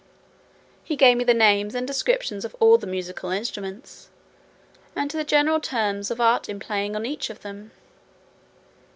[0.83, 4.09] He gave me the names and descriptions of all the musical instruments,
[4.95, 7.69] and the general terms of art in playing on each of them.